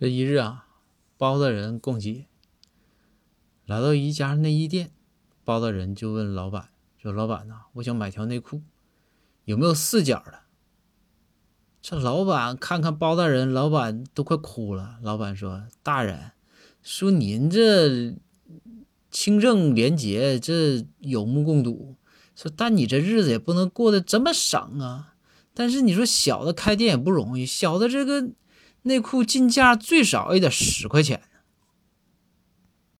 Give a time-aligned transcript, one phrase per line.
[0.00, 0.64] 这一日啊，
[1.18, 2.24] 包大人逛街，
[3.66, 4.92] 来到一家内衣店，
[5.44, 8.62] 包大人就问老板说：“老板呐，我想买条内裤，
[9.44, 10.38] 有没有四角的？”
[11.82, 14.98] 这老板看看包大人，老板都快哭了。
[15.02, 16.32] 老板说：“大人，
[16.82, 18.14] 说您这
[19.10, 21.96] 清正廉洁，这有目共睹。
[22.34, 25.16] 说但你这日子也不能过得这么省啊。
[25.52, 28.30] 但是你说小的开店也不容易，小的这个。”
[28.82, 31.22] 内裤进价最少也得十块钱，